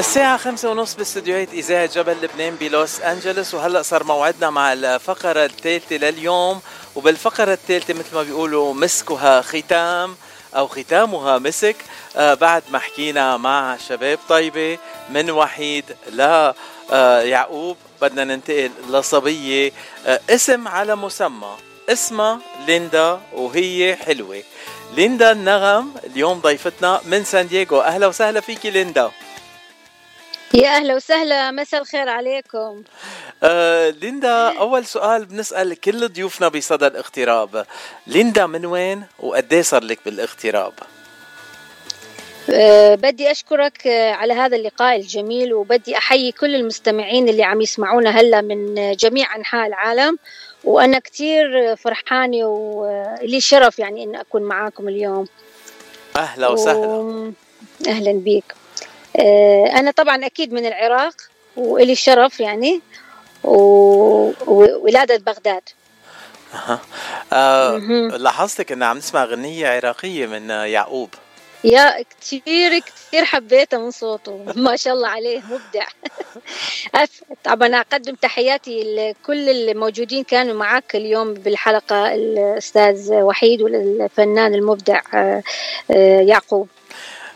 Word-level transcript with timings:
الساعة 0.00 0.36
خمسة 0.36 0.70
ونص 0.70 0.94
باستديوهات 0.94 1.52
إذاعة 1.52 1.86
جبل 1.86 2.16
لبنان 2.22 2.54
بلوس 2.54 3.00
أنجلوس 3.00 3.54
وهلأ 3.54 3.82
صار 3.82 4.04
موعدنا 4.04 4.50
مع 4.50 4.72
الفقرة 4.72 5.44
الثالثة 5.44 5.96
لليوم. 5.96 6.60
وبالفقرة 6.96 7.52
الثالثة 7.52 7.94
مثل 7.94 8.14
ما 8.14 8.22
بيقولوا 8.22 8.74
مسكها 8.74 9.40
ختام 9.40 10.16
أو 10.56 10.66
ختامها 10.68 11.38
مسك. 11.38 11.76
آه 12.16 12.34
بعد 12.34 12.62
ما 12.70 12.78
حكينا 12.78 13.36
مع 13.36 13.76
شباب 13.88 14.18
طيبة 14.28 14.78
من 15.10 15.30
وحيد 15.30 15.84
ل 16.12 16.20
آه 16.90 17.20
يعقوب 17.20 17.76
بدنا 18.02 18.24
ننتقل 18.24 18.70
لصبية 18.90 19.72
آه 20.06 20.20
اسم 20.30 20.68
على 20.68 20.96
مسمى. 20.96 21.56
اسمها 21.88 22.38
ليندا 22.66 23.20
وهي 23.32 23.96
حلوة. 23.96 24.42
ليندا 24.96 25.32
النغم 25.32 25.94
اليوم 26.04 26.40
ضيفتنا 26.40 27.00
من 27.04 27.24
سان 27.24 27.48
دييغو. 27.48 27.80
أهلا 27.80 28.06
وسهلا 28.06 28.40
فيكي 28.40 28.70
ليندا. 28.70 29.10
يا 30.54 30.76
أهلا 30.76 30.94
وسهلا 30.94 31.50
مساء 31.50 31.80
الخير 31.80 32.08
عليكم. 32.08 32.82
آه 33.42 33.90
ليندا 33.90 34.58
أول 34.58 34.86
سؤال 34.86 35.24
بنسأل 35.24 35.80
كل 35.80 36.08
ضيوفنا 36.08 36.48
بصدى 36.48 36.86
الاغتراب. 36.86 37.66
ليندا 38.06 38.46
من 38.46 38.66
وين 38.66 39.02
وقد 39.18 39.54
صار 39.54 39.84
لك 39.84 39.98
بالاغتراب؟ 40.04 40.72
أه 42.50 42.94
بدي 42.94 43.30
أشكرك 43.30 43.86
آه، 43.86 44.12
على 44.12 44.32
هذا 44.32 44.56
اللقاء 44.56 44.96
الجميل 44.96 45.54
وبدي 45.54 45.96
أحيي 45.96 46.32
كل 46.32 46.54
المستمعين 46.54 47.28
اللي 47.28 47.42
عم 47.42 47.60
يسمعونا 47.60 48.10
هلا 48.10 48.40
من 48.40 48.92
جميع 48.96 49.36
أنحاء 49.36 49.66
العالم. 49.66 50.18
وأنا 50.64 50.98
كتير 50.98 51.76
فرحانة 51.76 52.46
ولي 52.46 53.40
شرف 53.40 53.78
يعني 53.78 54.04
إن 54.04 54.16
أكون 54.16 54.42
معاكم 54.42 54.88
اليوم. 54.88 55.26
أهلا 56.16 56.48
وسهلا. 56.48 56.86
و... 56.86 57.32
أهلا 57.88 58.12
بيك. 58.12 58.59
أنا 59.76 59.90
طبعا 59.90 60.26
أكيد 60.26 60.52
من 60.52 60.66
العراق 60.66 61.14
وإلي 61.56 61.94
شرف 61.94 62.40
يعني 62.40 62.80
وولادة 63.44 65.16
بغداد. 65.16 65.62
أه. 66.54 66.80
أه 67.32 67.76
لاحظتك 68.16 68.72
إن 68.72 68.82
عم 68.82 68.96
نسمع 68.96 69.24
غنية 69.24 69.68
عراقية 69.68 70.26
من 70.26 70.50
يعقوب. 70.50 71.08
يا 71.64 72.04
كثير 72.20 72.78
كثير 72.78 73.24
حبيته 73.24 73.78
من 73.78 73.90
صوته 73.90 74.44
ما 74.56 74.76
شاء 74.76 74.94
الله 74.94 75.08
عليه 75.08 75.42
مبدع. 75.50 75.86
طبعا 77.44 77.80
أقدم 77.80 78.14
تحياتي 78.14 78.94
لكل 78.96 79.48
الموجودين 79.48 80.24
كانوا 80.24 80.54
معك 80.54 80.96
اليوم 80.96 81.34
بالحلقة 81.34 82.14
الأستاذ 82.14 83.12
وحيد 83.12 83.62
والفنان 83.62 84.54
المبدع 84.54 85.00
آه، 85.14 85.42
يعقوب. 86.20 86.68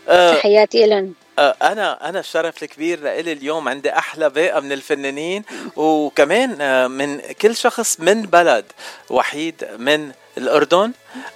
تحياتي 0.07 0.85
لهم 0.85 1.13
آه، 1.19 1.24
أنا 1.39 2.09
أنا 2.09 2.19
الشرف 2.19 2.63
الكبير 2.63 2.99
لإلي 2.99 3.31
اليوم 3.31 3.67
عندي 3.69 3.97
أحلى 3.97 4.29
باقه 4.29 4.59
من 4.59 4.71
الفنانين 4.71 5.43
وكمان 5.75 6.61
آه، 6.61 6.87
من 6.87 7.19
كل 7.19 7.55
شخص 7.55 7.99
من 7.99 8.21
بلد 8.21 8.65
وحيد 9.09 9.67
من 9.77 10.11
الأردن 10.37 10.91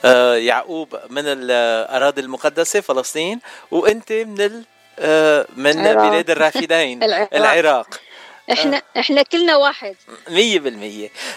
آه، 0.05 0.35
يعقوب 0.35 0.99
من 1.09 1.23
الأراضي 1.25 2.21
المقدسة 2.21 2.81
فلسطين 2.81 3.39
وإنت 3.71 4.11
من 4.11 4.63
من. 5.55 5.73
بلاد 5.73 6.29
الرافدين 6.29 7.03
العراق, 7.03 7.35
العراق. 7.35 7.99
إحنا 8.51 8.81
إحنا 8.97 9.23
كلنا 9.23 9.55
واحد. 9.55 9.95
100% 10.27 10.31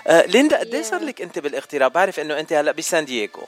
ليندا 0.08 0.58
قد 0.58 0.74
إيه 0.74 0.83
صار 0.83 1.02
لك 1.02 1.22
إنت 1.22 1.38
بالاغتراب 1.38 1.92
بعرف 1.92 2.20
إنه 2.20 2.40
إنت 2.40 2.52
هلأ 2.52 2.72
بسان 2.72 3.05
دييغو. 3.05 3.46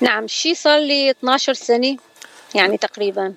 نعم 0.00 0.26
شي 0.26 0.54
صار 0.54 0.78
لي 0.78 1.10
12 1.10 1.54
سنة. 1.54 1.96
يعني 2.56 2.76
تقريبا. 2.76 3.34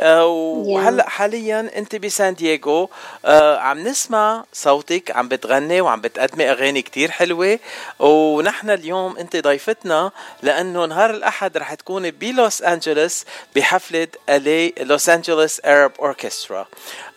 آه، 0.00 0.26
وهلا 0.26 1.08
حاليا 1.08 1.70
أنت 1.76 1.96
بسان 1.96 2.34
دييغو. 2.34 2.90
آه 3.24 3.58
عم 3.58 3.78
نسمع 3.78 4.44
صوتك 4.52 5.10
عم 5.10 5.28
بتغني 5.28 5.80
وعم 5.80 6.00
بتقدمي 6.00 6.50
أغاني 6.50 6.82
كتير 6.82 7.10
حلوة. 7.10 7.58
ونحن 7.98 8.70
اليوم 8.70 9.16
أنت 9.16 9.36
ضيفتنا 9.36 10.10
لأنه 10.42 10.84
نهار 10.86 11.10
الأحد 11.10 11.56
رح 11.56 11.74
تكوني 11.74 12.10
بلوس 12.10 12.62
انجلوس 12.62 13.24
بحفلة 13.56 14.08
ال 14.28 14.72
Los 14.80 15.08
Angeles 15.08 15.60
Arab 15.64 15.92
Orchestra 16.00 16.66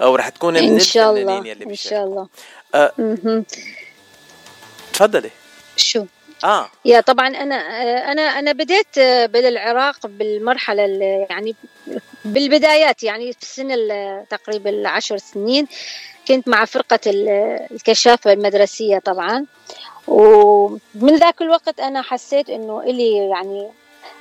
ورح 0.02 0.30
تكوني 0.30 0.62
من 0.62 0.74
إن 0.74 0.80
شاء 0.80 1.12
الله 1.12 1.38
إن 1.52 1.76
شاء 1.76 2.04
الله. 2.04 2.28
آه 2.76 2.92
تفضلي. 4.94 5.32
شو؟ 5.78 6.06
آه. 6.44 6.70
يا 6.86 7.02
طبعا 7.02 7.28
أنا 7.28 7.56
أنا 8.12 8.22
أنا 8.22 8.52
بديت 8.52 9.00
بالعراق 9.30 10.08
بالمرحلة 10.08 10.84
يعني 11.30 11.56
بالبدايات 12.26 13.04
يعني 13.04 13.34
في 13.34 13.42
السن 13.42 13.70
تقريبا 14.30 14.70
العشر 14.70 15.18
سنين. 15.18 15.68
كنت 16.28 16.48
مع 16.48 16.66
فرقة 16.66 17.00
الكشافة 17.72 18.34
المدرسية 18.34 19.00
طبعا. 19.00 19.46
ومن 20.08 21.16
ذاك 21.16 21.42
الوقت 21.42 21.80
أنا 21.80 22.02
حسيت 22.02 22.50
إنه 22.50 22.82
إلي 22.82 23.30
يعني 23.30 23.68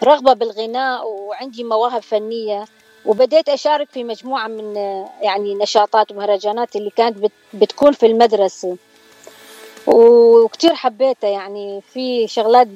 رغبة 0.05 0.33
بالغناء 0.33 1.07
وعندي 1.07 1.65
مواهب 1.65 2.03
فنية. 2.03 2.65
وبديت 3.05 3.49
أشارك 3.49 3.89
في 3.93 4.05
مجموعة 4.05 4.49
من 4.49 4.77
يعني 5.23 5.55
نشاطات 5.55 6.11
ومهرجانات 6.11 6.77
اللي 6.77 6.91
كانت 6.91 7.31
بتكون 7.55 7.93
في 7.93 8.07
المدرسة. 8.07 8.77
وكتير 9.87 10.75
حبيته 10.75 11.29
يعني 11.29 11.83
في 11.93 12.29
شغلات 12.29 12.67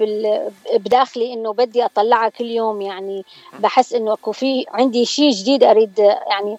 بداخلي 0.74 1.32
إنه 1.32 1.52
بدي 1.52 1.84
أطلعها 1.84 2.28
كل 2.28 2.44
يوم 2.44 2.80
يعني 2.80 3.24
بحس 3.58 3.92
إنه 3.92 4.12
أكو 4.12 4.32
في 4.32 4.64
عندي 4.69 5.04
شيء 5.04 5.30
جديد 5.30 5.64
أريد 5.64 5.98
يعني 6.30 6.58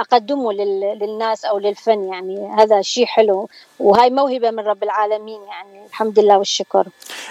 أقدمه 0.00 0.52
للناس 0.52 1.44
أو 1.44 1.58
للفن 1.58 2.08
يعني. 2.08 2.48
هذا 2.58 2.82
شيء 2.82 3.06
حلو 3.06 3.48
وهاي 3.78 4.10
موهبة 4.10 4.50
من 4.50 4.60
رب 4.60 4.82
العالمين 4.82 5.42
يعني. 5.42 5.86
الحمد 5.86 6.18
لله 6.18 6.38
والشكر. 6.38 6.86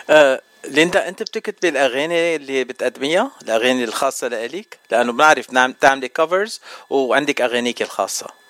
أه 0.09 0.41
ليندا 0.67 1.07
أنت 1.07 1.23
بتكتبي 1.23 1.69
الأغاني 1.69 2.35
اللي 2.35 2.63
بتقدميها؟ 2.63 3.31
الأغاني 3.43 3.83
الخاصة 3.83 4.27
لإلك؟ 4.27 4.79
لأنه 4.91 5.13
بنعرف 5.13 5.53
نعم 5.53 5.73
تعملي 5.73 6.07
كفرز 6.07 6.61
وعندك 6.89 7.41
أغانيك 7.41 7.81
الخاصة. 7.81 8.25
آه، 8.25 8.40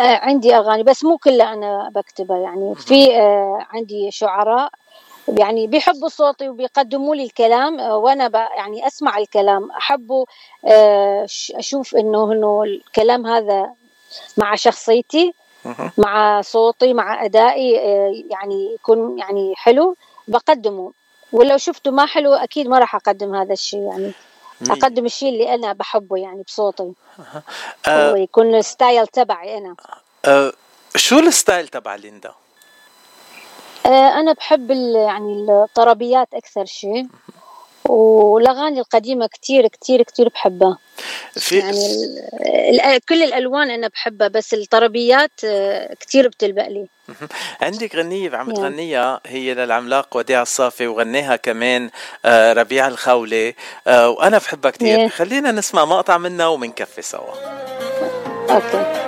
عندي 0.00 0.56
أغاني 0.56 0.82
بس 0.82 1.04
مو 1.04 1.18
كلها 1.18 1.52
أنا 1.52 1.90
بكتبها 1.94 2.38
يعني. 2.38 2.74
في 2.74 3.16
آه، 3.16 3.66
عندي 3.70 4.10
شعراء 4.10 4.70
يعني 5.28 5.66
بيحبوا 5.66 6.08
صوتي 6.08 6.48
وبيقدموا 6.48 7.14
لي 7.14 7.24
الكلام 7.24 7.80
آه، 7.80 7.96
وأنا 7.96 8.30
يعني 8.56 8.86
أسمع 8.86 9.18
الكلام 9.18 9.70
احبه 9.70 10.24
أشوف 11.54 11.96
إنه 11.96 12.32
إنه 12.32 12.62
الكلام 12.62 13.26
هذا 13.26 13.72
مع 14.36 14.54
شخصيتي 14.54 15.34
مع 15.98 16.40
صوتي 16.40 16.94
مع 16.94 17.24
أدائي 17.24 17.72
يعني 18.30 18.74
يكون 18.74 19.18
يعني 19.18 19.54
حلو 19.56 19.96
بقدمه. 20.28 20.92
ولو 21.32 21.56
شفته 21.56 21.90
ما 21.90 22.06
حلو 22.06 22.32
أكيد 22.34 22.68
ما 22.68 22.78
راح 22.78 22.94
أقدم 22.94 23.34
هذا 23.34 23.52
الشيء 23.52 23.80
يعني. 23.80 24.12
أقدم 24.62 25.04
الشيء 25.04 25.28
اللي 25.28 25.54
أنا 25.54 25.72
بحبه 25.72 26.16
يعني 26.16 26.42
بصوتي. 26.42 26.92
أه 27.86 28.12
ويكون 28.12 28.54
ال 28.54 28.63
style 28.63 29.06
تبعي 29.06 29.58
أنا. 29.58 29.76
أه 30.24 30.52
شو 30.96 31.18
ال 31.18 31.26
style 31.26 31.68
تبع 31.68 31.94
ليندا؟ 31.94 32.32
أه 33.86 33.88
أنا 33.88 34.32
بحب 34.32 34.70
يعني 34.96 35.46
الطربيات 35.50 36.28
أكثر 36.34 36.64
شيء. 36.64 37.06
والأغاني 37.88 38.80
القديمة 38.80 39.26
كتير 39.26 39.66
كتير 39.66 40.02
كتير 40.02 40.28
بحبها. 40.28 40.78
في 41.38 41.58
يعني 41.58 43.00
كل 43.08 43.22
الألوان 43.22 43.70
أنا 43.70 43.88
بحبها 43.88 44.28
بس 44.28 44.54
الطربيات 44.54 45.30
آه، 45.44 45.94
كتير 45.94 46.28
بتلبق 46.28 46.68
لي. 46.68 46.86
عندك 47.60 47.96
غنية 47.96 48.36
عم 48.36 48.54
تغنيها 48.54 49.20
هي 49.26 49.54
للعملاق 49.54 50.16
وديع 50.16 50.42
الصافي 50.42 50.86
وغنيها 50.86 51.36
كمان 51.36 51.90
آه، 52.24 52.52
ربيع 52.52 52.88
الخولي 52.88 53.54
آه، 53.86 54.08
وأنا 54.10 54.38
بحبها 54.38 54.70
كتير. 54.70 55.08
خلينا 55.08 55.52
نسمع 55.52 55.84
مقطع 55.84 56.18
منها 56.18 56.46
ومنكفي 56.46 57.02
سوا. 57.02 57.34
أوكي. 58.50 59.05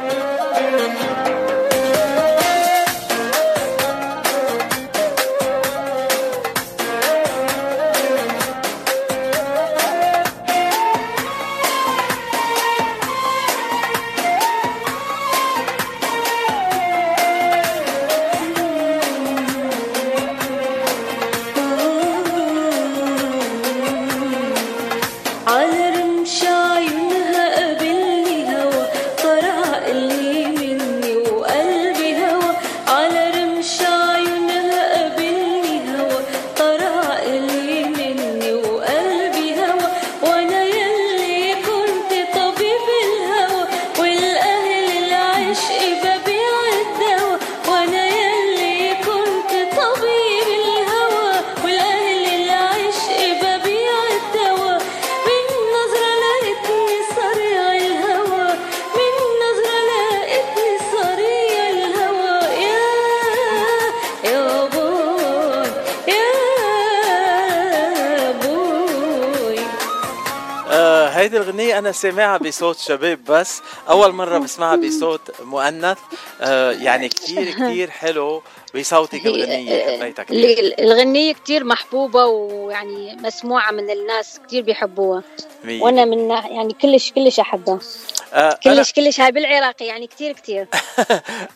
هيدي 71.28 71.36
الغنية 71.36 71.78
أنا 71.78 71.92
سامعها 71.92 72.36
بصوت 72.38 72.78
شباب 72.78 73.24
بس. 73.24 73.60
أول 73.88 74.12
مرة 74.12 74.38
بسمعها 74.38 74.76
بصوت 74.76 75.20
مؤنث. 75.40 75.98
آه 76.40 76.72
يعني 76.72 77.08
كثير 77.08 77.50
كثير 77.60 77.90
حلو 77.90 78.42
بصوتك 78.74 79.26
الغنية 79.26 79.98
حبيتها 79.98 80.22
كثير 80.22 80.74
الغنية 80.78 81.32
كثير 81.32 81.64
محبوبة 81.64 82.26
ويعني 82.26 83.16
مسموعة 83.16 83.70
من 83.70 83.90
الناس 83.90 84.40
كثير 84.46 84.62
بيحبوها. 84.62 85.22
وأنا 85.68 86.04
من 86.04 86.30
يعني 86.30 86.72
كلش 86.82 87.12
كلش 87.12 87.40
أحبها. 87.40 87.74
آه 87.74 88.17
كلش 88.64 88.92
كلش 88.92 89.20
هاي 89.20 89.32
بالعراقي 89.32 89.86
يعني 89.86 90.06
كثير 90.06 90.32
كثير 90.32 90.66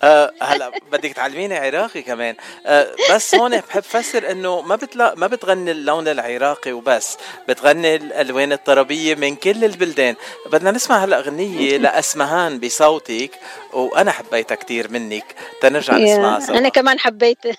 آه 0.03 0.33
هلا 0.43 0.73
بدك 0.93 1.13
تعلميني 1.13 1.57
عراقي 1.57 2.03
كمان. 2.03 2.37
آه 2.67 2.89
بس 3.11 3.35
هون 3.35 3.61
بحب 3.61 3.83
فسر 3.83 4.31
إنه 4.31 4.61
ما 4.61 4.77
بتلا 4.77 5.15
ما 5.17 5.27
بتغني 5.27 5.71
اللون 5.71 6.09
العراقي 6.09 6.73
وبس. 6.73 7.19
بتغني 7.49 7.97
الألوان 7.97 8.53
الطربية 8.53 9.15
من 9.15 9.37
كل 9.37 9.65
البلدان. 9.65 10.15
بدنا 10.47 10.71
نسمع 10.71 11.05
هلا 11.05 11.19
أغنية 11.19 11.77
لأسمهان 11.85 12.59
بصوتك 12.59 13.31
وأنا 13.73 14.11
حبيتها 14.11 14.55
كثير 14.55 14.91
منك. 14.91 15.25
تنرجع 15.61 15.97
نسمعها 15.97 16.41
سوا. 16.41 16.59
أنا 16.59 16.69
كمان 16.69 16.99
حبيت. 16.99 17.39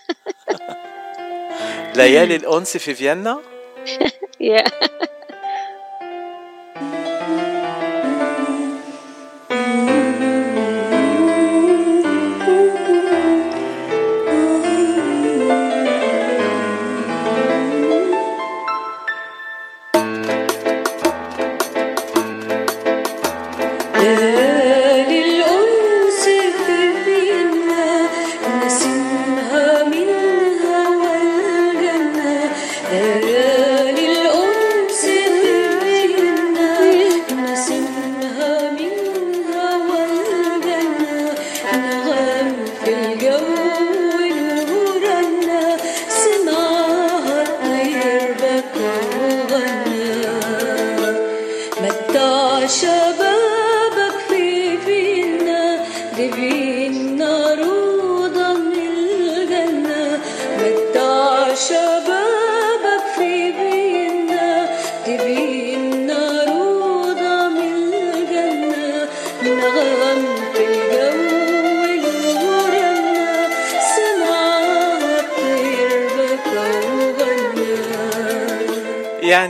ليالي 1.95 2.35
الأنس 2.35 2.77
في 2.77 2.93
فيينا. 2.93 3.41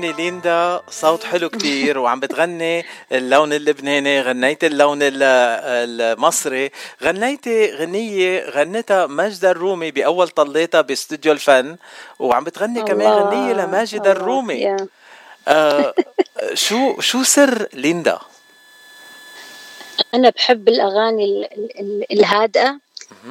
يعني 0.04 0.18
ليندا 0.18 0.82
صوت 0.90 1.24
حلو 1.24 1.50
كتير 1.50 2.00
وعم 2.00 2.20
بتغني 2.20 2.86
اللون 3.12 3.54
اللبناني 3.54 4.22
غنيت 4.22 4.64
اللون 4.64 5.00
المصري. 5.02 6.72
غنيتي 7.04 7.72
غنية 7.72 8.50
غنتها 8.50 9.08
ماجدة 9.08 9.52
الرومي 9.52 9.92
بأول 9.92 10.28
طليتها 10.28 10.82
باستوديو 10.82 11.32
الفن 11.32 11.78
وعم 12.20 12.44
بتغني 12.44 12.80
الله 12.80 12.92
كمان 12.92 13.12
غنية 13.12 13.54
لماجدة 13.54 14.08
الرومي. 14.08 14.78
آه 15.48 15.94
شو 16.54 17.00
شو 17.00 17.24
سر 17.24 17.68
ليندا؟ 17.74 18.20
أنا 20.14 20.30
بحب 20.30 20.68
الأغاني 20.68 21.50
الهادئة 22.12 22.80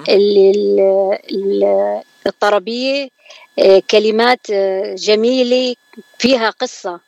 اللي 0.09 2.03
الطربية 2.27 3.09
آه، 3.59 3.83
كلمات 3.91 4.51
آه، 4.51 4.95
جميلة 4.95 5.75
فيها 6.19 6.51
قصة. 6.51 7.01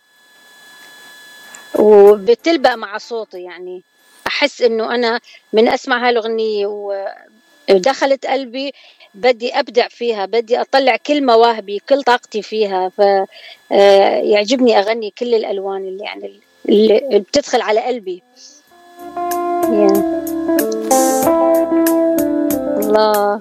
وبتلبق 1.79 2.75
مع 2.75 2.99
صوتي 2.99 3.43
يعني. 3.43 3.83
أحس 4.27 4.63
إنه 4.63 4.95
أنا 4.95 5.21
من 5.53 5.69
أسمع 5.69 6.09
هالأغنية 6.09 6.67
ودخلت 7.71 8.27
قلبي 8.27 8.73
بدي 9.15 9.59
أبدع 9.59 9.89
فيها 9.89 10.27
بدي 10.27 10.61
أطلع 10.61 10.97
كل 10.97 11.27
مواهبي 11.27 11.79
كل 11.89 12.03
طاقتي 12.03 12.43
فيها. 12.43 12.89
فيعجبني 12.89 14.79
آه، 14.79 14.81
أغني 14.81 15.11
كل 15.19 15.35
الألوان 15.35 15.89
اللي 15.89 16.05
يعني 16.05 16.41
اللي 16.69 17.19
بتدخل 17.19 17.61
على 17.61 17.81
قلبي. 17.81 18.23
Yeah. 19.65 20.25
الله. 22.95 23.41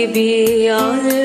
gibi 0.00 0.60
yarın 0.60 1.19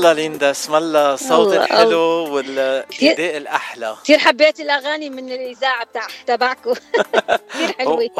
اسم 0.00 0.06
الله 0.08 0.12
ليندا 0.12 0.50
اسم 0.50 0.74
الله 0.74 1.16
صوت 1.16 1.54
الحلو 1.54 2.34
والاداء 2.34 3.36
الأحلى. 3.36 3.96
كثير 4.04 4.18
حبيت 4.18 4.60
الأغاني 4.60 5.10
من 5.10 5.32
الإذاعة 5.32 5.84
بتاع 5.84 6.06
تبعكم 6.26 6.72
كثير 7.52 7.72
حلوة. 7.78 8.10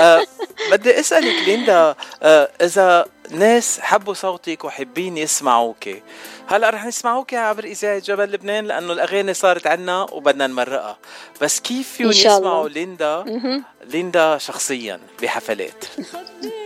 آه، 0.00 0.26
بدي 0.70 1.00
أسألك 1.00 1.48
ليندا 1.48 1.94
آه، 2.22 2.48
إذا 2.60 3.06
ناس 3.30 3.80
حبوا 3.80 4.14
صوتك 4.14 4.64
وحابين 4.64 5.18
يسمعوك 5.18 5.88
هلأ 6.48 6.70
رح 6.70 6.86
نسمعوك 6.86 7.34
عبر 7.34 7.64
إذاعة 7.64 7.98
جبل 7.98 8.32
لبنان 8.32 8.64
لأنه 8.66 8.92
الأغاني 8.92 9.34
صارت 9.34 9.66
عنا 9.66 10.06
وبدنا 10.12 10.46
نمرقها. 10.46 10.96
بس 11.40 11.60
كيف 11.60 11.88
فيهم 11.92 12.10
يسمعوا 12.10 12.68
ليندا؟ 12.68 13.24
ليندا 13.84 14.38
شخصيا 14.38 15.00
بحفلات. 15.22 15.84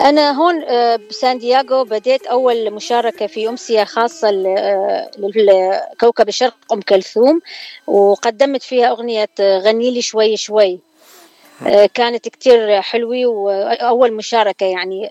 أنا 0.00 0.30
هون 0.30 0.62
آه، 0.62 0.96
بسان 0.96 1.38
دياغو 1.38 1.84
بديت 1.84 2.26
أول 2.26 2.70
مشاركة 2.70 3.26
في 3.26 3.48
أمسية 3.48 3.84
خاصة 3.84 4.30
لكوكب 5.18 6.28
الشرق 6.28 6.72
أم 6.72 6.80
كلثوم 6.80 7.40
وقدمت 7.86 8.62
فيها 8.62 8.90
أغنية 8.90 9.28
غني 9.40 9.90
لي 9.90 10.02
شوي 10.02 10.36
شوي. 10.36 10.78
آه، 11.66 11.88
كانت 11.94 12.28
كتير 12.28 12.82
حلوة 12.82 13.26
وأول 13.26 14.12
مشاركة 14.12 14.66
يعني 14.66 15.10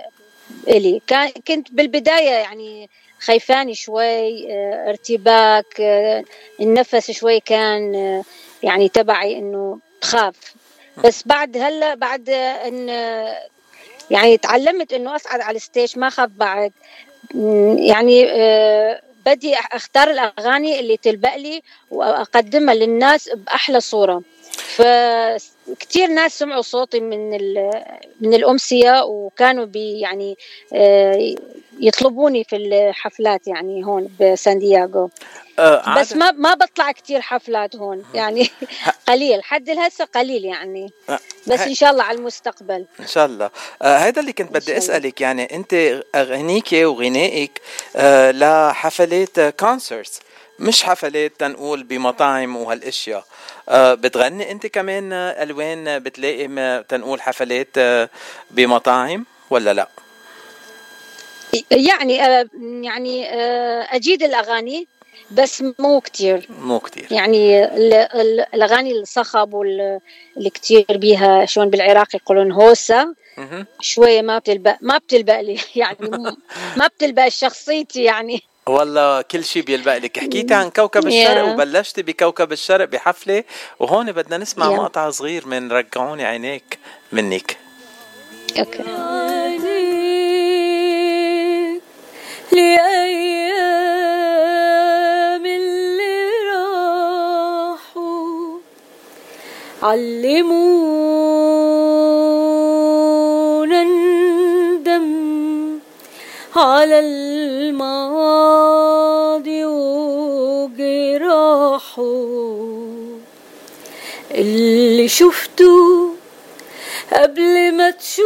إلي. 0.67 1.01
كنت 1.47 1.71
بالبداية 1.71 2.29
يعني 2.29 2.89
خيفاني 3.19 3.75
شوي 3.75 4.53
آه، 4.53 4.89
ارتباك 4.89 5.81
آه، 5.81 6.23
النفس 6.59 7.11
شوي 7.11 7.39
كان 7.39 7.95
آه، 7.95 8.23
يعني 8.63 8.89
تبعي 8.89 9.37
إنه 9.37 9.79
تخاف. 10.01 10.35
بس 11.03 11.23
بعد 11.25 11.57
هلا 11.57 11.95
بعد 11.95 12.29
إن 12.29 12.89
يعني 14.11 14.37
تعلمت 14.37 14.93
انه 14.93 15.15
اصعد 15.15 15.41
على 15.41 15.55
ال 15.55 15.62
stage 15.62 15.99
ما 15.99 16.09
خاف 16.09 16.29
بعد. 16.29 16.71
يعني 17.77 18.25
بدي 19.25 19.55
اختار 19.71 20.09
الاغاني 20.09 20.79
اللي 20.79 20.97
تلبق 20.97 21.35
لي 21.35 21.61
واقدمها 21.91 22.75
للناس 22.75 23.29
باحلى 23.29 23.81
صورة. 23.81 24.21
فكتير 24.53 26.07
ناس 26.07 26.39
سمعوا 26.39 26.61
صوتي 26.61 26.99
من 26.99 27.29
من 28.21 28.33
الأمسية 28.33 29.03
وكانوا 29.03 29.65
بي 29.65 29.99
يعني 29.99 30.37
آه، 30.73 31.35
يطلبوني 31.79 32.43
في 32.43 32.55
الحفلات 32.55 33.47
يعني 33.47 33.85
هون 33.85 34.09
بسان 34.19 34.59
دياغو 34.59 35.09
أه 35.59 35.99
بس 35.99 36.13
ما 36.13 36.31
ما 36.31 36.53
بطلع 36.53 36.91
كتير 36.91 37.21
حفلات 37.21 37.75
هون. 37.75 38.03
يعني 38.13 38.49
قليل. 39.07 39.43
حد 39.43 39.69
هسه 39.69 40.05
قليل 40.05 40.45
يعني. 40.45 40.91
أه. 41.09 41.19
بس 41.47 41.59
إن 41.59 41.73
شاء 41.73 41.91
الله 41.91 42.03
على 42.03 42.17
المستقبل. 42.17 42.85
إن 42.99 43.07
شاء 43.07 43.25
الله. 43.25 43.49
آه 43.81 43.97
هذا 43.97 44.21
اللي 44.21 44.33
كنت 44.33 44.51
بدي 44.53 44.77
أسألك 44.77 45.21
يعني 45.21 45.55
أنت 45.55 46.01
اغانيك 46.15 46.69
وغنائك 46.73 47.61
آه 47.95 48.31
لحفلات 48.31 49.39
كونسرتس 49.39 50.19
مش 50.59 50.83
حفلات 50.83 51.31
تنقول 51.39 51.83
بمطاعم 51.83 52.55
وهالأشياء. 52.55 53.25
آه 53.69 53.93
بتغني 53.93 54.51
أنت 54.51 54.67
كمان 54.67 55.13
ألوان؟ 55.13 55.99
بتلاقي 55.99 56.83
تنقول 56.89 57.21
حفلات 57.21 57.77
آه 57.77 58.09
بمطاعم 58.51 59.25
ولا 59.49 59.73
لا؟ 59.73 59.87
يعني 61.71 62.25
آه 62.25 62.45
يعني 62.81 63.29
آه 63.29 63.87
أجيد 63.91 64.23
الأغاني 64.23 64.87
بس 65.31 65.63
مو 65.79 66.01
كتير. 66.01 66.47
مو 66.59 66.79
كتير. 66.79 67.07
يعني 67.11 67.65
الأغاني 68.53 68.91
الصخب 68.91 69.53
واللي 69.53 70.49
كتير 70.53 70.85
بيها 70.89 71.45
شلون 71.45 71.69
بالعراق 71.69 72.15
يقولون 72.15 72.51
هوسة 72.51 73.15
شوية 73.79 74.21
ما 74.21 74.39
بتلبق 74.39 74.75
ما 74.81 74.97
بتلبق 74.97 75.39
لي. 75.39 75.59
يعني 75.75 75.97
ما 76.77 76.87
بتلبق 76.87 77.27
شخصيتي 77.27 78.03
يعني. 78.03 78.41
والله 78.67 79.21
كل 79.21 79.43
شيء 79.43 79.63
بيلبق 79.63 79.97
لك. 79.97 80.19
حكيتي 80.19 80.53
عن 80.53 80.69
كوكب 80.69 81.07
الشرق 81.07 81.53
وبلشتي 81.53 82.01
بكوكب 82.01 82.51
الشرق 82.51 82.85
بحفلة 82.85 83.43
وهون 83.79 84.11
بدنا 84.11 84.37
نسمع 84.37 84.65
yeah. 84.65 84.79
مقطع 84.79 85.09
صغير 85.09 85.47
من 85.47 85.71
رجعوني 85.71 86.25
عينيك 86.25 86.79
منك. 87.11 87.57
أوكي 88.59 88.83
لأيام 92.53 92.93
اللي 95.45 96.25
راحوا. 96.53 98.59
علمونا 99.83 101.43
ندم 103.83 105.09
على 106.55 106.99
الماضي 106.99 108.45
وجراحه. 109.65 110.73
اللي 114.31 115.07
شفته 115.07 116.12
قبل 117.13 117.73
ما 117.75 117.89
تشوفك 117.89 118.23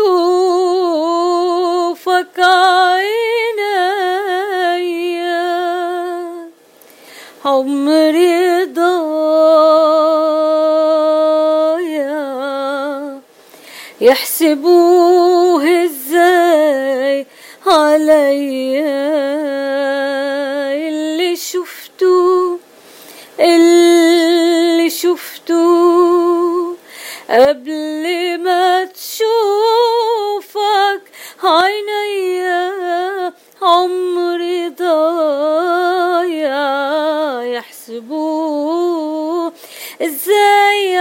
عينيا 2.39 3.88
عمري 7.46 8.65
ضايع. 8.65 9.08
يحسبوه 14.01 15.86
إزاي 15.86 17.27
عليا؟ 17.67 19.08
اللي 20.88 21.36
شفته 21.36 22.60
اللي 23.39 24.89
شفته 24.89 25.98
قبل 27.29 28.06
ضايع 34.69 36.57
يحسبوه 37.57 39.53
إزاي 40.01 41.00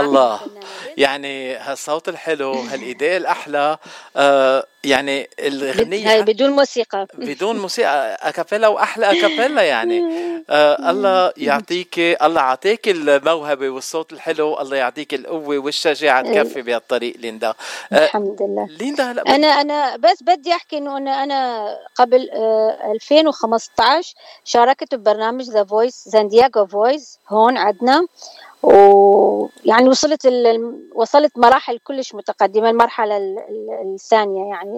الله. 0.00 0.40
يعني 0.96 1.56
هالصوت 1.56 2.08
الحلو 2.08 2.52
هالأداء 2.52 3.16
الأحلى 3.16 3.78
آه 4.16 4.66
يعني 4.84 5.28
الغنية 5.38 6.10
هاي 6.12 6.22
بدون 6.22 6.50
موسيقى. 6.50 7.06
بدون 7.14 7.58
موسيقى 7.58 8.18
a 8.20 8.25
cappella 8.25 8.68
وأحلى 8.68 9.06
a 9.10 9.16
cappella 9.16 9.62
يعني. 9.62 10.04
آه 10.50 10.90
الله 10.90 11.32
يعطيك 11.36 11.98
الله 11.98 12.40
يعطيك 12.40 12.88
الموهبة 12.88 13.68
والصوت 13.70 14.12
الحلو 14.12 14.60
الله 14.60 14.76
يعطيك 14.76 15.14
القوة 15.14 15.58
والشجاعة 15.58 16.22
تكفي 16.22 16.62
بهالطريق 16.62 17.16
ليندا. 17.16 17.54
آه 17.92 18.04
الحمد 18.04 18.42
لله. 18.42 18.66
ليندا 18.80 19.12
هلا 19.12 19.22
أنا 19.22 19.46
أنا 19.46 19.96
بس 19.96 20.22
بدي 20.22 20.52
أحكي 20.52 20.78
إنه 20.78 20.96
أنا 20.96 21.22
أنا 21.24 21.68
قبل 21.94 22.30
آه 22.30 22.92
2015 22.92 24.14
شاركت 24.44 24.94
ببرنامج 24.94 25.44
The 25.50 25.64
Voice 25.64 25.94
San 25.94 26.28
Diego 26.28 26.66
Voice 26.66 27.18
هون 27.28 27.56
عندنا. 27.56 28.06
ويعني 28.62 29.88
وصلت 29.88 30.28
وصلت 30.94 31.38
مراحل 31.38 31.78
كلش 31.78 32.14
متقدمة 32.14 32.70
المرحلة 32.70 33.16
الثانية 33.94 34.44
يعني. 34.54 34.73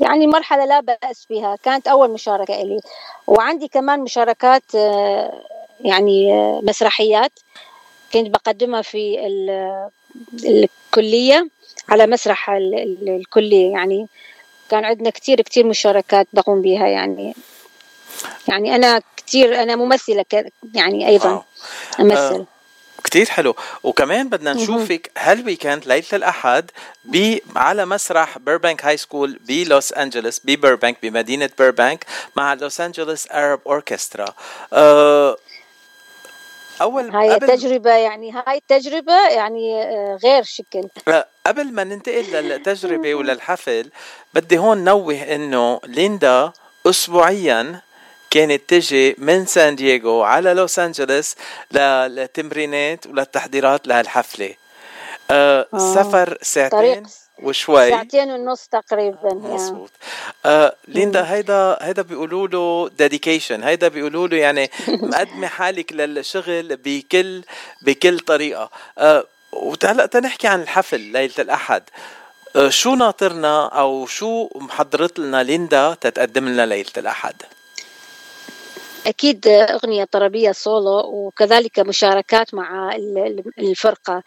يعني 0.00 0.26
مرحلة 0.26 0.64
لا 0.64 0.80
بأس 0.80 1.26
بها 1.30 1.56
كانت 1.62 1.88
أول 1.88 2.10
مشاركة 2.10 2.62
لي 2.62 2.80
وعندي 3.26 3.68
كمان 3.68 4.00
مشاركات 4.00 4.74
آه، 4.74 5.42
يعني 5.80 6.32
آه، 6.32 6.60
مسرحيات 6.62 7.32
كنت 8.12 8.28
بقدمها 8.28 8.82
في 8.82 9.26
الكلية 10.44 11.48
على 11.88 12.06
مسرح 12.06 12.50
الكلية. 12.50 13.72
يعني 13.72 14.08
كان 14.68 14.84
عندنا 14.84 15.10
كثير 15.10 15.40
كثير 15.40 15.66
مشاركات 15.66 16.26
بقوم 16.32 16.62
بها 16.62 16.86
يعني. 16.86 17.34
يعني 18.48 18.76
أنا 18.76 19.00
كثير 19.16 19.62
أنا 19.62 19.76
ممثلة 19.76 20.24
يعني 20.74 21.16
امثل 22.00 22.34
آه 22.34 22.53
كتير 23.04 23.26
حلو. 23.26 23.54
وكمان 23.82 24.28
بدنا 24.28 24.52
نشوفك 24.52 25.10
هال 25.18 25.33
weekend 25.33 25.86
ليلة 25.86 26.04
الأحد 26.12 26.70
ب 27.04 27.38
على 27.56 27.86
مسرح 27.86 28.38
Burbank 28.38 28.84
High 28.84 28.96
School 28.96 29.38
بلوس 29.48 29.92
أنجلوس 29.92 30.40
ببيربانك 30.44 30.96
بمدينة 31.02 31.50
بيربانك 31.58 32.06
مع 32.36 32.54
Los 32.54 32.80
Angeles 32.80 33.28
Arab 33.30 33.60
Orchestra 33.66 34.34
أه 34.72 35.36
أول 36.80 37.10
هاي 37.10 37.30
قبل 37.30 37.50
التجربة 37.50 37.90
يعني 37.90 38.32
هاي 38.32 38.56
التجربة 38.56 39.28
يعني 39.28 39.82
آه، 39.82 40.18
غير 40.24 40.42
شكل. 40.42 40.88
قبل 41.46 41.72
ما 41.72 41.84
ننتقل 41.84 42.32
للتجربة 42.32 43.14
وللحفل 43.18 43.90
بدي 44.34 44.58
هون 44.58 44.84
نوه 44.84 45.14
إنه 45.14 45.80
ليندا 45.84 46.52
اسبوعيا 46.86 47.80
كانت 48.34 48.62
تجي 48.68 49.14
من 49.18 49.46
سان 49.46 49.76
دييغو 49.76 50.22
على 50.22 50.54
لوس 50.54 50.78
أنجلوس 50.78 51.34
للتمرينات 51.72 53.06
وللتحضيرات 53.06 53.86
لهالحفلة. 53.88 54.54
آه 55.30 55.66
آه. 55.74 55.94
سفر 55.94 56.38
ساعتين 56.42 57.02
وشوي. 57.42 57.90
ساعتين 57.90 58.30
ونص 58.30 58.66
تقريبا 58.66 59.34
مزبوط 59.34 59.90
آه 60.46 60.76
ليندا 60.88 61.32
هيدا 61.32 61.78
هيدا 61.80 62.02
بيقولوا 62.02 62.48
له 62.48 62.90
dedication 62.98 63.62
هيدا 63.62 63.88
بيقولوا 63.88 64.28
له 64.28 64.36
يعني 64.36 64.70
مقدمة 64.88 65.46
حالك 65.46 65.92
للشغل 65.92 66.76
بكل 66.76 67.42
بكل 67.82 68.18
طريقة. 68.18 68.70
آه 68.98 69.24
وهلا 69.52 70.06
تنحكي 70.06 70.46
عن 70.48 70.62
الحفل 70.62 71.00
ليلة 71.00 71.34
الأحد. 71.38 71.82
آه، 72.56 72.68
شو 72.68 72.94
ناطرنا 72.94 73.66
أو 73.66 74.06
شو 74.06 74.48
محضرت 74.54 75.18
لنا 75.18 75.42
ليندا 75.42 75.94
تتقدم 76.00 76.48
لنا 76.48 76.66
ليلة 76.66 76.92
الأحد؟ 76.96 77.34
أكيد 79.06 79.48
أغنية 79.48 80.04
طربية 80.04 80.52
سولو 80.52 80.98
وكذلك 80.98 81.78
مشاركات 81.80 82.54
مع 82.54 82.96
الفرقة. 83.58 84.22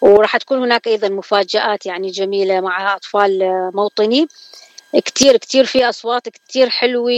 وراح 0.00 0.36
تكون 0.36 0.58
هناك 0.58 0.86
أيضا 0.86 1.08
مفاجآت 1.08 1.86
يعني 1.86 2.10
جميلة 2.10 2.60
مع 2.60 2.96
أطفال 2.96 3.70
موطني. 3.74 4.28
كتير 5.04 5.36
كتير 5.36 5.64
في 5.64 5.88
أصوات 5.88 6.28
كتير 6.28 6.70
حلوة 6.70 7.12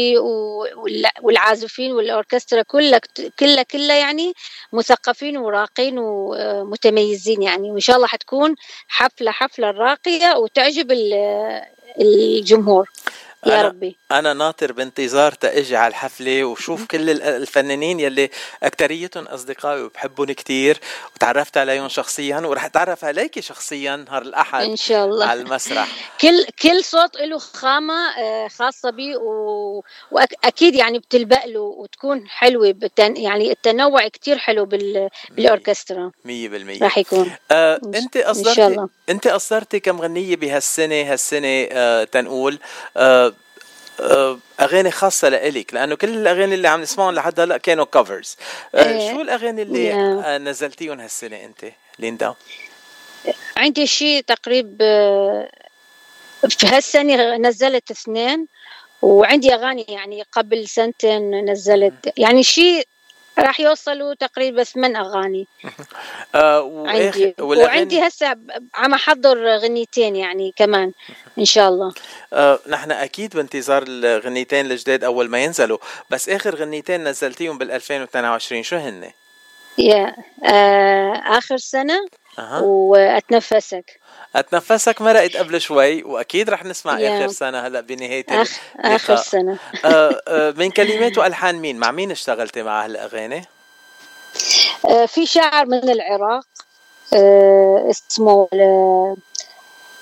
والعازفين 1.23 1.93
والأوركسترا 1.93 2.63
كلها 2.63 3.01
كلها 3.39 3.63
كلها 3.63 3.97
يعني 3.97 4.33
مثقفين 4.73 5.37
وراقين 5.37 5.99
ومتميزين 5.99 7.43
يعني. 7.43 7.71
وإن 7.71 7.81
شاء 7.81 7.97
الله 7.97 8.07
حتكون 8.07 8.55
حفلة 8.89 9.31
حفلة 9.31 9.71
راقية 9.71 10.37
وتعجب 10.37 10.93
الجمهور. 12.01 12.91
يا 13.47 13.61
أنا 13.61 13.69
ربي. 13.69 13.97
أنا 14.13 14.33
ناطر 14.33 14.73
بانتظار 14.73 15.33
تأجي 15.33 15.77
على 15.77 15.91
الحفلة 15.91 16.45
وشوف 16.45 16.85
كل 16.87 17.11
الفنانين 17.23 18.01
يلي 18.01 18.31
أكتريتهم 18.63 19.25
أصدقائي 19.25 19.83
وبحبهم 19.83 20.33
كتير 20.33 20.81
وتعرفت 21.17 21.57
عليهم 21.57 21.89
شخصيا 21.89 22.39
ورح 22.39 22.65
أتعرف 22.65 23.05
عليك 23.05 23.41
شخصيا 23.41 23.97
نهار 23.97 24.23
الأحد 24.23 24.65
إن 24.65 24.77
شاء 24.77 25.05
الله. 25.07 25.27
على 25.27 25.41
المسرح. 25.41 25.89
كل 26.23 26.45
كل 26.63 26.85
صوت 26.85 27.17
له 27.17 27.39
خامة 27.39 27.95
آه، 28.19 28.49
خاصة 28.49 28.91
به 28.91 29.17
و... 29.17 29.83
وأكيد 30.11 30.75
يعني 30.75 30.99
بتلبق 30.99 31.45
له 31.47 31.61
وتكون 31.61 32.29
حلوة 32.29 32.71
بتن... 32.73 33.17
يعني 33.17 33.51
التنوع 33.53 34.09
كتير 34.09 34.39
حلو 34.39 34.65
بال... 34.65 35.09
بالأوركسترا. 35.31 36.11
100% 36.27 36.83
راح 36.83 36.99
يكون. 36.99 37.33
آه 37.51 37.81
أنت 37.95 38.17
أصدرتي 38.17 38.87
أنت 39.09 39.27
أصدرتي 39.27 39.81
كمغنية 39.81 40.37
بهالسنة؟ 40.37 41.13
هالسنة 41.13 41.69
آه 41.73 42.05
تنقول. 42.05 42.59
آه، 42.97 43.32
أغاني 44.61 44.91
خاصة 44.91 45.29
لإلك 45.29 45.75
لأنه 45.75 45.95
كل 45.95 46.09
الأغاني 46.09 46.55
اللي 46.55 46.69
عم 46.69 46.81
نسمعهم 46.81 47.15
لحد 47.15 47.41
هلأ 47.41 47.57
كانوا 47.57 47.85
كفرز 47.85 48.37
آه، 48.75 48.89
إيه. 48.89 49.13
شو 49.13 49.21
الأغاني 49.21 49.63
اللي 49.63 49.93
آه، 49.93 50.39
نزلتيهم 50.39 51.01
هالسنة 51.01 51.45
أنت 51.45 51.65
ليندا؟ 51.99 52.35
عندي 53.57 53.87
شيء 53.87 54.21
تقريب 54.21 54.77
في 56.49 56.67
هالسنة 56.67 57.37
نزلت 57.37 57.91
اثنين 57.91 58.47
وعندي 59.03 59.55
أغاني 59.55 59.87
يعني 59.89 60.25
قبل 60.33 60.69
سنتين 60.69 61.51
نزلت. 61.51 62.13
يعني 62.17 62.43
شيء 62.43 62.87
راح 63.39 63.61
يوصلوا 63.61 64.15
تقريبا 64.15 64.65
ثمان 64.65 64.97
أغاني. 64.97 65.47
آه 66.35 66.85
عندي. 66.87 67.35
وعندي 67.41 68.07
هسه 68.07 68.37
عم 68.75 68.95
أحضر 68.95 69.57
غنيتين 69.57 70.17
يعني 70.17 70.53
كمان 70.57 70.93
إن 71.39 71.45
شاء 71.45 71.69
الله. 71.69 71.93
آه 72.33 72.59
نحن 72.69 72.93
أكيد 72.93 73.37
بانتظار 73.37 73.85
الغنيتين 73.89 74.71
الجداد 74.71 75.05
أول 75.05 75.29
ما 75.29 75.39
ينزلوا. 75.45 75.79
بس 76.11 76.29
آخر 76.29 76.55
غنيتين 76.55 77.09
نزلتيهم 77.09 77.59
بال 77.59 77.71
2022 77.71 78.63
شو 78.63 78.77
هن؟ 78.77 79.11
يا 79.79 80.17
آه 80.45 81.13
آخر 81.27 81.57
سنة 81.57 82.07
أه. 82.39 82.63
وأتنفسك. 82.63 84.01
أتنفسك 84.37 85.03
مرقت 85.03 85.37
قبل 85.37 85.61
شوي 85.61 86.03
وأكيد 86.03 86.51
رح 86.51 86.65
نسمع 86.65 86.99
yeah. 86.99 87.03
اخر 87.03 87.29
سنة 87.29 87.67
هلأ 87.67 87.81
بنهاية 87.81 88.27
آخ... 88.29 88.59
آخر 88.81 89.17
سنة. 89.17 89.59
آه 89.85 90.23
آه 90.29 90.55
من 90.57 90.71
كلمات 90.71 91.19
وألحان 91.19 91.55
مين؟ 91.55 91.79
مع 91.79 91.91
مين 91.91 92.11
اشتغلتي 92.11 92.63
مع 92.63 92.85
هالأغاني؟ 92.85 93.45
آه 94.89 95.07
في 95.07 95.27
شاعر 95.27 95.67
من 95.67 95.91
العراق 95.91 96.45
آه 97.15 97.91
اسمه 97.91 98.49
آه 98.55 99.17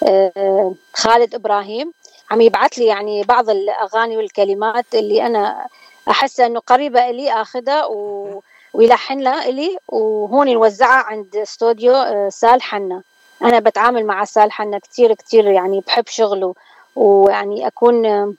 آه 0.08 0.74
خالد 0.94 1.34
إبراهيم. 1.34 1.92
عم 2.30 2.40
يبعث 2.40 2.78
لي 2.78 2.86
يعني 2.86 3.22
بعض 3.22 3.50
الأغاني 3.50 4.16
والكلمات 4.16 4.86
اللي 4.94 5.26
أنا 5.26 5.66
أحس 6.10 6.40
إنه 6.40 6.60
قريبة 6.60 7.10
لي 7.10 7.32
آخذها 7.32 7.84
و 7.84 8.42
ويلحن 8.74 9.18
لها 9.20 9.48
إلي 9.48 9.76
وهون 9.88 10.52
نوزعها 10.52 11.04
عند 11.04 11.36
استوديو 11.36 11.94
آه، 11.94 12.28
سال 12.28 12.62
حنا. 12.62 13.02
أنا 13.42 13.58
بتعامل 13.60 14.04
مع 14.06 14.24
سال 14.24 14.52
حنا 14.52 14.78
كتير 14.78 15.14
كتير 15.14 15.46
يعني 15.46 15.80
بحب 15.86 16.04
شغله 16.08 16.54
ويعني 16.96 17.66
أكون 17.66 18.06
آه، 18.06 18.32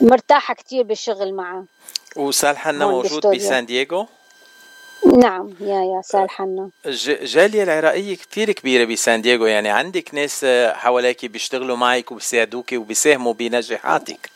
مرتاحة 0.00 0.54
كتير 0.54 0.82
بالشغل 0.82 1.34
معه. 1.34 1.64
وسال 2.16 2.58
حنا 2.58 2.86
موجود 2.86 3.26
بسان 3.26 3.66
دييغو؟ 3.66 4.06
نعم 5.16 5.50
يا 5.60 5.82
يا 5.96 6.02
سال 6.04 6.30
حنا. 6.30 6.68
جالية 7.22 7.62
العراقية 7.62 8.16
كتير 8.16 8.52
كبيرة 8.52 8.84
بسان 8.84 9.22
دييغو 9.22 9.46
يعني 9.46 9.68
عندك 9.70 10.14
ناس 10.14 10.44
آه، 10.44 10.72
حواليك 10.72 11.26
بيشتغلوا 11.26 11.76
معك 11.76 12.12
وبيساعدوك 12.12 12.72
وبيساهموا 12.72 13.32
بنجاحاتك. 13.32 14.30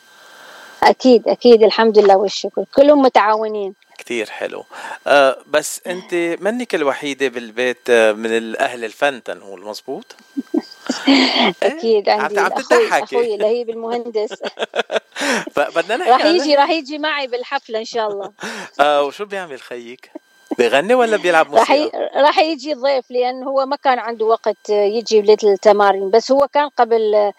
أكيد 0.83 1.27
أكيد 1.27 1.63
الحمد 1.63 1.99
لله 1.99 2.17
والشكر. 2.17 2.65
كلهم 2.75 3.01
متعاونين. 3.01 3.73
كتير 4.01 4.29
حلو. 4.29 4.65
آه 5.07 5.37
بس 5.47 5.81
انت 5.87 6.13
منك 6.41 6.75
الوحيدة 6.75 7.27
بالبيت 7.27 7.89
آه، 7.89 8.11
من 8.11 8.37
الأهل 8.37 8.85
الفن 8.85 9.23
تنقول 9.23 9.61
مزبوط 9.65 10.15
أكيد 11.63 12.09
عندي 12.09 12.39
عم 12.39 12.47
تضحكي. 12.49 13.03
أخوي 13.03 13.33
اللي 13.35 13.45
هي 13.45 13.63
بالمهندس. 13.63 14.29
بدنا 15.75 15.97
نحكي 15.97 16.09
راح 16.11 16.25
يجي 16.25 16.55
راح 16.55 16.69
يجي 16.69 16.97
معي 16.97 17.27
بالحفلة 17.27 17.79
إن 17.79 17.85
شاء 17.85 18.07
الله. 18.11 18.31
آه 18.79 19.03
وشو 19.03 19.25
بيعمل 19.25 19.59
خيك؟ 19.61 20.11
بيغني 20.57 20.93
ولا 20.93 21.17
بيلعب 21.17 21.49
موسيقى؟ 21.51 21.91
راح 21.93 22.15
راح 22.23 22.39
يجي 22.39 22.73
ضيف 22.73 23.11
لأن 23.11 23.43
هو 23.43 23.65
ما 23.65 23.75
كان 23.75 23.99
عنده 23.99 24.25
وقت 24.25 24.69
يجي 24.69 25.21
للتمارين 25.21 26.09
بس 26.11 26.31
هو 26.31 26.47
كان 26.53 26.69
قبل 26.69 27.15
آه، 27.15 27.33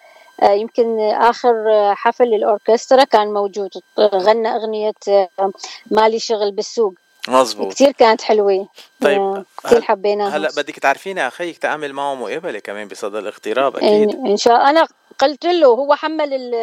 يمكن 0.51 1.01
آخر 1.01 1.55
حفل 1.95 2.25
للأوركسترا 2.25 3.05
كان 3.05 3.33
موجود. 3.33 3.71
غنى 3.99 4.49
أغنية 4.49 4.93
آه، 5.09 5.53
مالي 5.91 6.19
شغل 6.19 6.53
بالسوق. 6.53 6.95
مظبوط. 7.29 7.73
كثير 7.73 7.93
كانت 7.93 8.23
حلوة. 8.23 8.69
طيب 9.01 9.45
كثير 9.65 9.83
حبيناها. 9.83 10.37
هلا 10.37 10.49
بدك 10.57 10.79
تعرفيني 10.79 11.27
اخيك 11.27 11.59
تعمل 11.59 11.93
معه 11.93 12.15
مقابله 12.15 12.59
كمان 12.59 12.89
بصدد 12.89 13.15
الاغتراب 13.15 13.77
أكيد. 13.77 14.15
إن 14.27 14.37
شاء 14.37 14.57
الله. 14.57 14.71
أنا 14.71 14.87
قلت 15.19 15.45
له 15.47 15.67
هو 15.67 15.95
حمل 15.95 16.35
ال 16.35 16.55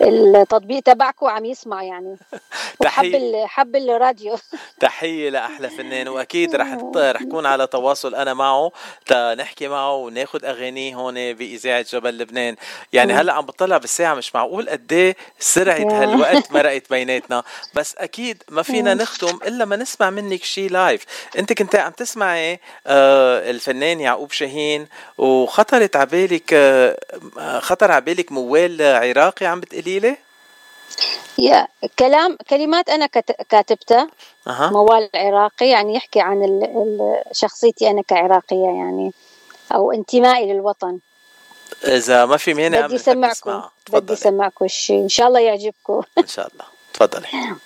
التطبيق 0.00 0.82
تبعكم 0.82 1.26
عم 1.26 1.44
يسمع 1.44 1.82
يعني. 1.82 2.16
تحية. 2.80 3.46
حب 3.46 3.48
حب 3.48 3.76
الراديو. 3.76 4.36
تحية 4.80 5.30
لأحلى 5.30 5.70
فنان 5.70 6.08
وأكيد 6.08 6.54
رح 6.56 6.76
رح 6.96 7.22
كون 7.22 7.46
على 7.46 7.66
تواصل 7.66 8.14
أنا 8.14 8.34
معه 8.34 8.72
تنحكي 9.06 9.68
معه 9.68 9.94
وناخد 9.94 10.44
أغانيه 10.44 10.94
هون 10.94 11.32
بإذاعة 11.32 11.86
جبل 11.92 12.18
لبنان. 12.18 12.56
يعني 12.92 13.12
هلأ 13.12 13.32
عم 13.32 13.46
بطلع 13.46 13.78
بالساعة 13.78 14.14
مش 14.14 14.34
معقول 14.34 14.68
قد 14.68 14.92
إيه 14.92 15.16
سرعة 15.38 16.02
هالوقت 16.02 16.52
مرقت 16.52 16.90
بيناتنا. 16.90 17.42
بس 17.74 17.94
أكيد 17.98 18.42
ما 18.50 18.62
فينا 18.62 18.94
نختم 18.94 19.38
إلا 19.46 19.64
ما 19.64 19.76
نسمع 19.76 20.10
منك 20.10 20.44
شي 20.44 20.68
لايف 20.68 21.04
أنت 21.38 21.52
كنت 21.52 21.76
عم 21.76 21.92
تسمعي 21.92 22.60
آه 22.86 23.50
الفنان 23.50 24.00
يعقوب 24.00 24.32
شاهين 24.32 24.86
وخطرت 25.18 25.96
عبالك 25.96 26.50
آه 26.52 26.96
خطر 27.60 27.92
عبالك 27.92 28.32
موال 28.32 28.82
عراقي 28.82 29.46
عم 29.46 29.60
بتقولي 29.60 29.81
قليله 29.82 30.16
يا 31.38 31.68
كلام 31.98 32.36
كلمات 32.50 32.88
أنا 32.88 33.06
كاتبتها. 33.48 34.08
أه. 34.46 34.70
موال 34.70 35.10
عراقي 35.14 35.68
يعني 35.68 35.94
يحكي 35.94 36.20
عن 36.20 36.60
شخصيتي 37.32 37.90
أنا 37.90 38.02
كعراقية 38.02 38.64
يعني 38.64 39.12
أو 39.72 39.92
انتمائي 39.92 40.52
للوطن. 40.52 40.98
إذا 41.84 42.24
ما 42.26 42.36
في 42.36 42.54
مانع 42.54 42.86
بدي 42.86 42.96
أسمعكم 42.96 43.62
بدي 43.92 44.12
أسمعكم 44.12 44.64
الشيء. 44.64 45.02
إن 45.02 45.08
شاء 45.08 45.28
الله 45.28 45.40
يعجبكم. 45.40 46.02
إن 46.18 46.26
شاء 46.26 46.48
الله. 46.52 46.64
تفضلي. 46.94 47.26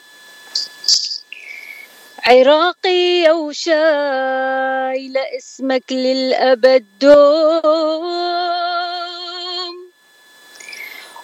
عراقي 2.26 3.31
وشايل 3.31 5.16
اسمك 5.38 5.92
للأبد 5.92 6.87
دوم 7.00 8.96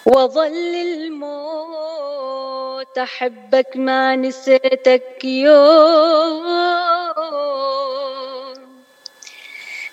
وظل 0.05 0.75
الموت 0.75 2.03
أحبك 2.97 3.77
ما 3.77 4.15
نسيتك 4.15 5.23
يوم. 5.23 6.47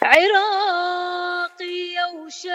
عراقي 0.03 1.95
وشايل 2.15 2.55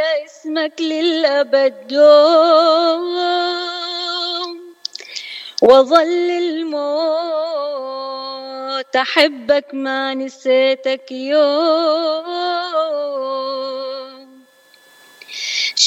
اسمك 0.00 0.80
للأبد 0.80 1.86
دوم 1.86 3.16
وظل 5.62 6.30
الموت 6.30 7.16
أحبك 8.96 9.66
ما 9.72 10.14
نسيتك 10.14 11.12
يوم. 11.12 12.95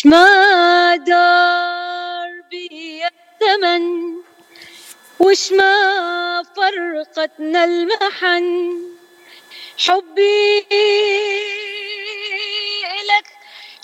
شما 0.03 0.95
دار 0.95 2.29
بي 2.51 3.01
الثمن؟ 3.07 3.83
وش 5.19 5.51
ما 5.51 6.43
فرقتنا 6.55 7.63
المحن؟ 7.63 8.73
حبي 9.77 10.65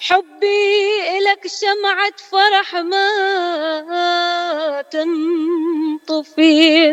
حبي 0.01 1.17
إلك 1.17 1.47
شمعة 1.47 2.13
فرح 2.31 2.75
ما 2.75 3.11
تنطفي 4.91 6.89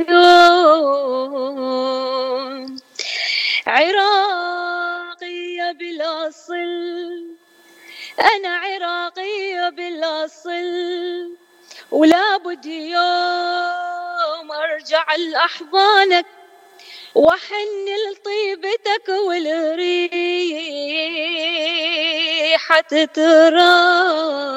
عراقية 3.66 5.72
بالأصل 5.72 7.31
أنا 8.20 8.56
عراقية 8.56 9.68
بالأصل 9.68 11.36
ولا 11.90 12.36
بد 12.36 12.66
يوم 12.66 14.52
أرجع 14.52 15.14
لأحضانك 15.16 16.26
وحن 17.14 17.86
لطيبتك 18.10 19.08
والريحة 19.08 20.00
ترابك 23.14 24.56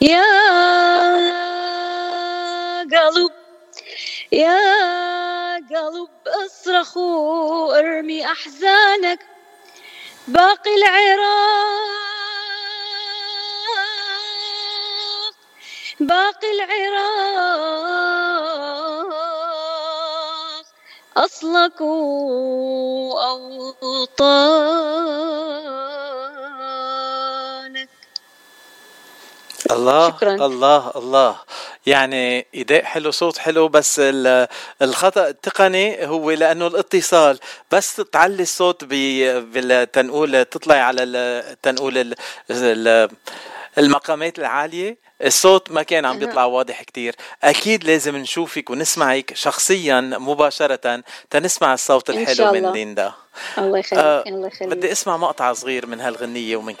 يا 0.00 0.24
قلب 2.82 3.30
يا 4.32 5.56
قلب 5.56 6.08
أصرخ 6.26 6.96
وأرمي 6.96 8.26
أحزانك 8.26 9.26
باقي 10.28 10.74
العراق 10.74 11.88
باقي 16.00 16.50
العراق. 16.52 17.88
أصلك 21.16 21.80
وأوطانك 23.10 23.48
الله 29.70 30.08
شكرا. 30.10 30.34
الله 30.46 30.92
الله. 30.96 31.36
يعني 31.88 32.46
اداء 32.54 32.84
حلو 32.84 33.10
صوت 33.10 33.38
حلو 33.38 33.68
بس 33.68 34.00
الخطأ 34.82 35.28
التقني 35.28 36.06
هو 36.06 36.30
لأنه 36.30 36.66
الاتصال. 36.66 37.38
بس 37.70 37.96
تعلي 37.96 38.42
الصوت 38.42 38.84
بالتنقول 38.84 40.44
تطلعي 40.44 40.80
على 40.80 41.02
التنقول 41.02 42.14
المقامات 43.78 44.38
العالية. 44.38 45.08
الصوت 45.24 45.70
ما 45.70 45.82
كان 45.82 46.04
عم 46.04 46.18
بيطلع 46.18 46.44
واضح 46.44 46.82
كتير. 46.82 47.14
أكيد 47.42 47.84
لازم 47.84 48.16
نشوفك 48.16 48.70
ونسمعك 48.70 49.34
شخصيا 49.34 50.00
مباشرة 50.00 51.02
تنسمع 51.30 51.74
الصوت 51.74 52.10
الحلو 52.10 52.52
من 52.52 52.72
ليندا. 52.72 53.12
الله 53.58 53.78
يخليك 53.78 54.02
آه 54.04 54.24
الله 54.26 54.46
يخليك. 54.46 54.70
بدي 54.70 54.92
أسمع 54.92 55.16
مقطع 55.16 55.52
صغير 55.52 55.86
من 55.86 56.00
هالغنية 56.00 56.56
ومن 56.56 56.74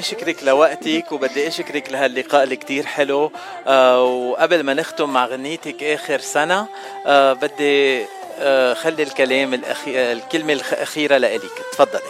اشكرك 0.00 0.42
لوقتك 0.44 1.12
وبدي 1.12 1.48
اشكرك 1.48 1.92
لهاللقاء 1.92 2.42
اللي 2.42 2.56
كتير 2.56 2.86
حلو 2.86 3.32
آه 3.66 4.04
وقبل 4.04 4.62
ما 4.62 4.74
نختم 4.74 5.10
مع 5.12 5.26
غنيتك 5.26 5.82
آخر 5.82 6.18
سنة 6.20 6.66
آه 7.06 7.32
بدي 7.32 8.04
آه 8.38 8.74
خلي 8.74 9.02
الكلام. 9.02 9.60
الكلمة 9.86 10.52
الأخيرة 10.52 11.16
لإلك 11.16 11.50
تفضلي 11.72 12.00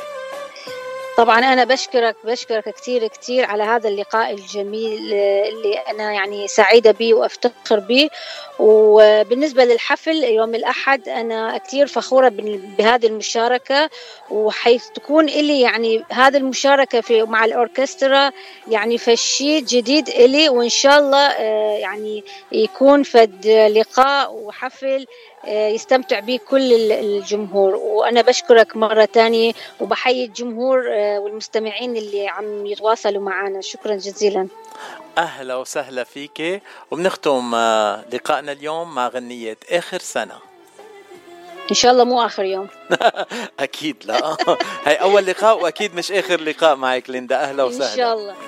طبعا 1.20 1.38
أنا 1.38 1.64
بشكرك 1.64 2.16
بشكرك 2.24 2.68
كثير 2.68 3.06
كثير 3.06 3.44
على 3.44 3.62
هذا 3.62 3.88
اللقاء 3.88 4.34
الجميل 4.34 5.14
اللي 5.14 5.78
أنا 5.78 6.12
يعني 6.12 6.48
سعيدة 6.48 6.90
به 6.90 7.14
وأفتخر 7.14 7.80
به 7.80 8.08
وبالنسبة 8.58 9.64
للحفل 9.64 10.24
يوم 10.24 10.54
الأحد 10.54 11.08
أنا 11.08 11.58
كثير 11.58 11.86
فخورة 11.86 12.28
بهذه 12.78 13.06
المشاركة 13.06 13.90
وحيث 14.30 14.86
تكون 14.88 15.26
لي 15.26 15.60
يعني 15.60 16.04
هذه 16.10 16.36
المشاركة 16.36 17.00
في 17.00 17.22
مع 17.22 17.44
الأوركسترا 17.44 18.30
يعني 18.68 18.98
فشي 18.98 19.60
جديد 19.60 20.08
إلي 20.08 20.48
وإن 20.48 20.68
شاء 20.68 20.98
الله 20.98 21.26
آه، 21.26 21.76
يعني 21.78 22.24
يكون 22.52 23.02
فد 23.02 23.46
لقاء 23.46 24.32
وحفل 24.32 25.06
آه، 25.39 25.39
يستمتع 25.48 26.20
به 26.20 26.40
كل 26.48 26.92
الجمهور. 26.92 27.74
وأنا 27.74 28.22
بشكرك 28.22 28.76
مرة 28.76 29.04
تانية 29.04 29.52
وبحيي 29.80 30.24
الجمهور 30.24 30.84
آه، 30.92 31.18
والمستمعين 31.20 31.96
اللي 31.96 32.28
عم 32.28 32.66
يتواصلوا 32.66 33.22
معنا. 33.22 33.60
شكرا 33.60 33.94
جزيلا. 33.94 34.48
أهلا 35.18 35.56
وسهلا 35.56 36.04
فيك. 36.04 36.62
وبنختم 36.90 37.54
آه، 37.54 38.04
لقائنا 38.12 38.52
اليوم 38.52 38.94
مع 38.94 39.08
غنية 39.08 39.56
آخر 39.70 39.98
سنة. 39.98 40.38
إن 41.70 41.74
شاء 41.74 41.92
الله 41.92 42.04
مو 42.04 42.26
آخر 42.26 42.44
يوم. 42.44 42.68
أكيد 43.60 43.96
لا. 44.04 44.36
هي 44.86 44.94
أول 44.94 45.26
لقاء 45.26 45.62
وأكيد 45.62 45.94
مش 45.94 46.12
آخر 46.12 46.40
لقاء 46.40 46.76
معك 46.76 47.10
ليندا. 47.10 47.36
أهلا 47.36 47.64
وسهلا. 47.64 47.92
ان 47.92 47.96
شاء 47.96 48.14
الله. 48.14 48.36